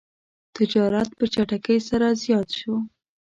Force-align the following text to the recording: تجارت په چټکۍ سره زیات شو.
تجارت 0.55 1.09
په 1.17 1.25
چټکۍ 1.33 1.77
سره 1.89 2.07
زیات 2.23 2.49
شو. 2.59 2.73